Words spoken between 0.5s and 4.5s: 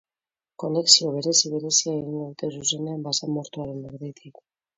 Konexio berezi-berezia egingo dute zuzenean basamortuaren erditik.